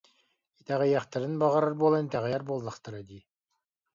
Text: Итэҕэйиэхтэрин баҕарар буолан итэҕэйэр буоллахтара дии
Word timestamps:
Итэҕэйиэхтэрин 0.61 1.35
баҕарар 1.41 1.73
буолан 1.81 2.03
итэҕэйэр 2.07 2.43
буоллахтара 2.47 3.01
дии 3.09 3.23